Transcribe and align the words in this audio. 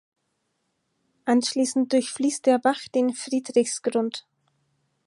Anschließend 1.25 1.93
durchfließt 1.93 2.47
der 2.47 2.57
Bach 2.57 2.81
den 2.95 3.13
Friedrichsgrund. 3.13 4.25